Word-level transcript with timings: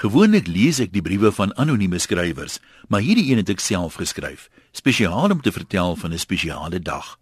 Gewoonlik 0.00 0.46
lees 0.48 0.78
ek 0.80 0.94
die 0.94 1.02
briewe 1.04 1.28
van 1.36 1.50
anonieme 1.60 1.98
skrywers, 2.00 2.54
maar 2.88 3.02
hierdie 3.04 3.26
een 3.28 3.42
het 3.42 3.50
ek 3.52 3.60
self 3.60 3.98
geskryf, 4.00 4.46
spesiaal 4.72 5.34
om 5.34 5.42
te 5.44 5.52
vertel 5.52 5.92
van 6.00 6.14
'n 6.16 6.18
spesiale 6.18 6.80
dag. 6.80 7.18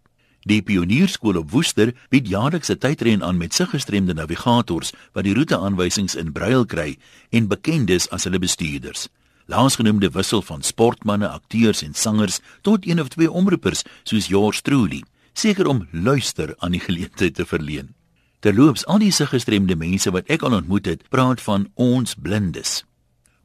Die 0.47 0.63
Pionierskool 0.63 1.41
op 1.43 1.51
Woester 1.51 1.91
bied 2.09 2.29
jaarliks 2.29 2.71
'n 2.71 2.79
tydren 2.79 3.25
aan 3.25 3.37
met 3.37 3.55
siggestremde 3.55 4.15
navigators 4.15 4.93
wat 5.13 5.25
die 5.25 5.35
roeteaanwysings 5.35 6.15
in 6.15 6.33
brail 6.33 6.67
kry 6.67 6.99
en 7.31 7.49
bekend 7.49 7.91
is 7.91 8.09
as 8.11 8.25
hulle 8.25 8.39
bestuurders. 8.39 9.09
Laasgenoemde 9.47 10.11
wissel 10.11 10.43
van 10.43 10.63
sportmense, 10.63 11.29
akteurs 11.29 11.83
en 11.83 11.95
sangers 11.95 12.41
tot 12.63 12.87
een 12.87 13.01
of 13.01 13.09
twee 13.09 13.31
omroepers 13.31 13.83
soos 14.05 14.27
George 14.27 14.63
Truly, 14.63 15.03
seker 15.33 15.67
om 15.67 15.89
luister 15.91 16.55
aan 16.59 16.71
die 16.71 16.81
geleentheid 16.81 17.35
te 17.35 17.47
verleen. 17.47 17.98
Terloops, 18.41 18.85
al 18.87 19.01
die 19.03 19.11
siggestremde 19.11 19.75
mense 19.75 20.13
wat 20.15 20.29
ek 20.31 20.45
al 20.47 20.55
ontmoet 20.61 20.87
het, 20.87 21.01
praat 21.11 21.41
van 21.43 21.65
ons 21.75 22.15
blindes. 22.15 22.85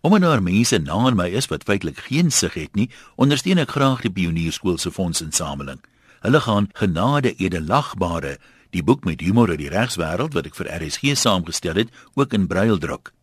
Omdat 0.05 0.21
daar 0.21 0.43
mense 0.46 0.78
na 0.78 1.10
my 1.10 1.29
is 1.33 1.47
wat 1.50 1.64
feitelik 1.66 1.97
geen 1.97 2.29
sig 2.32 2.54
het 2.54 2.75
nie, 2.75 2.89
ondersteun 3.16 3.57
ek 3.57 3.74
graag 3.74 4.04
die 4.06 4.11
Pionierskool 4.11 4.78
se 4.78 4.92
fondsinsameling. 4.92 5.82
Hulle 6.21 6.42
gaan 6.46 6.69
genade 6.78 7.33
edelagbare, 7.42 8.38
die 8.69 8.83
boek 8.83 9.04
met 9.04 9.21
humor 9.21 9.50
uit 9.50 9.64
die 9.64 9.74
regswêreld 9.74 10.38
wat 10.38 10.46
ek 10.46 10.61
vir 10.61 10.69
RSG 10.78 11.18
saamgestel 11.18 11.82
het, 11.82 11.89
ook 12.14 12.38
in 12.38 12.47
brail 12.47 12.78
druk. 12.78 13.14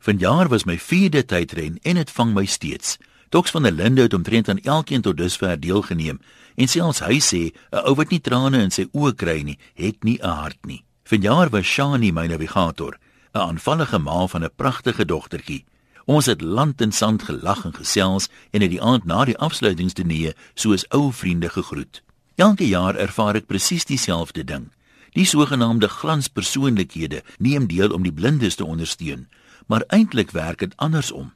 Vanjaar 0.00 0.48
was 0.48 0.64
my 0.64 0.78
vierde 0.78 1.26
tydren 1.28 1.76
en 1.82 2.00
dit 2.00 2.10
vang 2.10 2.32
my 2.32 2.46
steeds. 2.46 2.96
Doks 3.28 3.52
van 3.52 3.68
der 3.68 3.76
Linde 3.76 4.08
het 4.08 4.14
omtrent 4.16 4.48
aan 4.48 4.64
elkeen 4.64 5.04
tot 5.04 5.20
dusver 5.20 5.60
deelgeneem 5.60 6.22
en 6.56 6.68
selfs 6.68 7.04
hy 7.04 7.20
sê 7.20 7.52
'n 7.52 7.84
ou 7.84 7.94
wat 7.94 8.10
nie 8.10 8.20
trane 8.20 8.62
in 8.62 8.70
sy 8.70 8.88
oë 8.94 9.14
kry 9.14 9.42
nie, 9.42 9.58
het 9.74 10.04
nie 10.04 10.18
'n 10.22 10.28
hart 10.28 10.64
nie. 10.64 10.87
Vanjaar 11.08 11.48
was 11.48 11.64
Shani 11.64 12.12
my 12.12 12.26
navigator, 12.26 12.98
'n 13.34 13.38
aanvallige 13.38 13.98
ma 13.98 14.26
van 14.26 14.44
'n 14.44 14.50
pragtige 14.56 15.04
dogtertjie. 15.04 15.64
Ons 16.04 16.26
het 16.26 16.40
land 16.40 16.80
en 16.80 16.92
sand 16.92 17.22
gelag 17.22 17.64
en 17.64 17.74
gesels 17.74 18.28
en 18.50 18.60
het 18.60 18.70
die 18.70 18.82
aand 18.82 19.04
na 19.04 19.24
die 19.24 19.38
afsluitingsdiner 19.38 20.36
soos 20.54 20.88
ou 20.88 21.12
vriende 21.12 21.48
gegroet. 21.48 22.02
Elke 22.34 22.68
jaar 22.68 22.94
ervaar 22.94 23.34
ek 23.34 23.46
presies 23.46 23.84
dieselfde 23.84 24.44
ding. 24.44 24.68
Die 25.12 25.24
sogenaamde 25.24 25.88
glanspersoonlikhede 25.88 27.22
neem 27.38 27.66
deel 27.66 27.90
om 27.92 28.02
die 28.02 28.12
blindes 28.12 28.54
te 28.54 28.64
ondersteun, 28.64 29.28
maar 29.66 29.84
eintlik 29.86 30.30
werk 30.30 30.58
dit 30.58 30.76
andersom. 30.76 31.32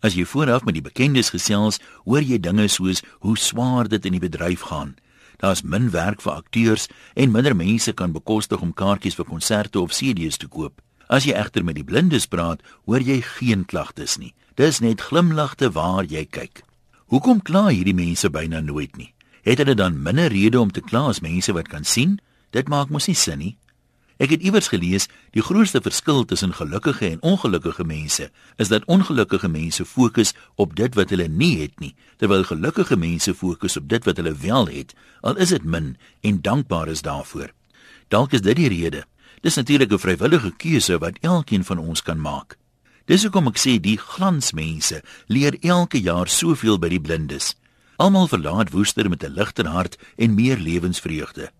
As 0.00 0.14
jy 0.14 0.24
vooraf 0.24 0.64
met 0.64 0.74
die 0.74 0.82
bekendes 0.90 1.30
gesels, 1.30 1.80
hoor 2.04 2.22
jy 2.22 2.38
dinge 2.38 2.68
soos 2.68 3.02
hoe 3.18 3.38
swaar 3.38 3.88
dit 3.88 4.04
in 4.04 4.12
die 4.12 4.28
bedryf 4.28 4.60
gaan. 4.60 4.94
Daar's 5.38 5.62
min 5.62 5.90
werk 5.90 6.22
vir 6.22 6.32
akteurs 6.32 6.88
en 7.14 7.30
minder 7.30 7.54
mense 7.56 7.92
kan 7.92 8.12
bekostig 8.12 8.60
om 8.60 8.74
kaartjies 8.74 9.14
vir 9.18 9.26
konserte 9.26 9.80
of 9.80 9.94
CD's 9.94 10.36
te 10.36 10.48
koop. 10.50 10.82
As 11.08 11.24
jy 11.24 11.32
egter 11.38 11.64
met 11.64 11.78
die 11.78 11.86
blindes 11.86 12.26
praat, 12.26 12.60
hoor 12.84 13.00
jy 13.00 13.20
geen 13.22 13.64
klagtes 13.64 14.18
nie. 14.18 14.34
Dis 14.58 14.82
net 14.82 15.00
glimlagte 15.00 15.70
waar 15.72 16.04
jy 16.04 16.26
kyk. 16.26 16.64
Hoekom 17.08 17.40
kla 17.40 17.68
hierdie 17.70 17.94
mense 17.94 18.28
byna 18.28 18.60
nooit 18.60 18.98
nie? 18.98 19.14
Het 19.46 19.62
hulle 19.62 19.78
dan 19.78 20.02
minder 20.02 20.28
rede 20.28 20.60
om 20.60 20.72
te 20.74 20.82
kla 20.84 21.06
as 21.08 21.22
mense 21.24 21.54
wat 21.54 21.70
kan 21.70 21.86
sien? 21.86 22.18
Dit 22.50 22.68
maak 22.68 22.90
mos 22.90 23.06
nie 23.08 23.16
sin 23.16 23.38
nie. 23.38 23.54
Ek 24.18 24.32
het 24.34 24.42
iewers 24.42 24.66
gelees, 24.72 25.06
die 25.30 25.42
grootste 25.46 25.78
verskil 25.78 26.24
tussen 26.26 26.50
gelukkige 26.54 27.06
en 27.06 27.20
ongelukkige 27.22 27.84
mense 27.86 28.30
is 28.58 28.68
dat 28.68 28.86
ongelukkige 28.90 29.48
mense 29.48 29.84
fokus 29.86 30.34
op 30.58 30.74
dit 30.74 30.94
wat 30.98 31.14
hulle 31.14 31.28
nie 31.30 31.60
het 31.60 31.78
nie, 31.78 31.94
terwyl 32.18 32.42
gelukkige 32.42 32.98
mense 32.98 33.34
fokus 33.34 33.78
op 33.78 33.86
dit 33.88 34.04
wat 34.04 34.18
hulle 34.18 34.34
wel 34.34 34.66
het, 34.74 34.94
al 35.22 35.38
is 35.38 35.54
dit 35.54 35.62
min 35.62 35.94
en 36.26 36.42
dankbaar 36.42 36.90
is 36.90 37.04
daarvoor. 37.06 37.54
Dalk 38.10 38.34
is 38.34 38.42
dit 38.42 38.58
die 38.58 38.68
rede. 38.68 39.04
Dis 39.40 39.54
natuurlik 39.54 39.92
'n 39.92 39.98
vrywillige 39.98 40.50
keuse 40.56 40.98
wat 40.98 41.18
elkeen 41.22 41.64
van 41.64 41.78
ons 41.78 42.02
kan 42.02 42.20
maak. 42.20 42.58
Dis 43.06 43.22
hoekom 43.22 43.46
ek 43.46 43.58
sê 43.58 43.78
die 43.80 43.96
glansmense 43.96 45.02
leer 45.28 45.56
elke 45.60 46.00
jaar 46.00 46.28
soveel 46.28 46.78
by 46.78 46.88
die 46.88 47.00
blindes. 47.00 47.54
Almal 47.96 48.28
verlaat 48.28 48.70
Woester 48.70 49.08
met 49.08 49.22
'n 49.22 49.32
ligter 49.32 49.66
hart 49.66 49.96
en 50.16 50.34
meer 50.34 50.58
lewensvreugde. 50.58 51.50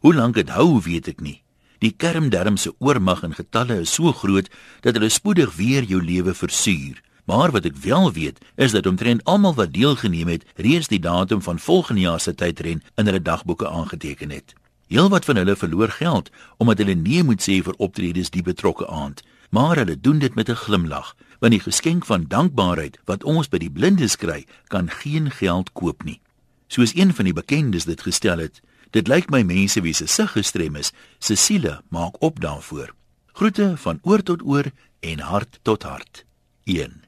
Hoe 0.00 0.14
lank 0.14 0.34
dit 0.34 0.48
hou, 0.48 0.80
weet 0.80 1.08
ek 1.08 1.20
nie. 1.20 1.45
Die 1.78 1.92
kermderm 1.96 2.56
se 2.56 2.74
oormag 2.78 3.22
en 3.22 3.34
getalle 3.34 3.80
is 3.80 3.92
so 3.94 4.12
groot 4.12 4.48
dat 4.80 4.94
hulle 4.94 5.08
spoedig 5.08 5.56
weer 5.56 5.82
jou 5.82 6.02
lewe 6.02 6.34
versuur. 6.34 7.02
Maar 7.26 7.50
wat 7.50 7.64
ek 7.66 7.76
wel 7.82 8.12
weet, 8.12 8.38
is 8.54 8.72
dat 8.72 8.86
omtrent 8.86 9.24
almal 9.24 9.54
wat 9.54 9.72
deelgeneem 9.74 10.28
het, 10.28 10.44
reeds 10.56 10.88
die 10.88 11.00
datum 11.02 11.42
van 11.42 11.58
volgende 11.58 12.00
jaar 12.00 12.20
se 12.20 12.34
tydren 12.34 12.82
in 12.94 13.06
hulle 13.06 13.22
dagboeke 13.22 13.68
aangeteken 13.68 14.30
het. 14.30 14.54
Heelwat 14.86 15.24
van 15.24 15.36
hulle 15.36 15.56
verloor 15.56 15.90
geld 15.90 16.30
omdat 16.56 16.78
hulle 16.78 16.94
nee 16.94 17.22
moet 17.22 17.42
sê 17.42 17.58
vir 17.66 17.74
optredes 17.82 18.30
die 18.30 18.42
betrokke 18.46 18.86
aand, 18.86 19.24
maar 19.50 19.76
hulle 19.76 20.00
doen 20.00 20.18
dit 20.18 20.34
met 20.34 20.48
'n 20.48 20.62
glimlag, 20.62 21.16
want 21.40 21.52
die 21.52 21.60
geskenk 21.60 22.06
van 22.06 22.28
dankbaarheid 22.28 22.98
wat 23.04 23.24
ons 23.24 23.48
by 23.48 23.58
die 23.58 23.70
blindes 23.70 24.16
kry, 24.16 24.46
kan 24.68 24.90
geen 24.90 25.30
geld 25.30 25.72
koop 25.72 26.04
nie. 26.04 26.20
Soos 26.68 26.94
een 26.94 27.14
van 27.14 27.24
die 27.24 27.34
bekendes 27.34 27.84
dit 27.84 28.00
gestel 28.00 28.38
het, 28.38 28.60
Dit 28.96 29.10
lyk 29.12 29.26
my 29.28 29.42
mense 29.44 29.82
wie 29.84 29.92
se 29.92 30.06
sig 30.08 30.30
gestrem 30.32 30.76
is, 30.80 30.92
se 31.20 31.36
siele 31.36 31.82
maak 31.92 32.16
op 32.24 32.40
daarvoor. 32.40 32.94
Groete 33.36 33.74
van 33.76 34.00
oor 34.02 34.22
tot 34.22 34.40
oor 34.42 34.70
en 35.00 35.18
hart 35.20 35.58
tot 35.62 35.82
hart. 35.82 36.24
1 36.64 37.05